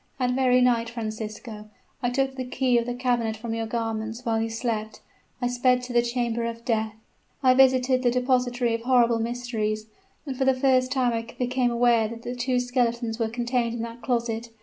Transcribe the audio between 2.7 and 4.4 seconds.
of the cabinet from your garments,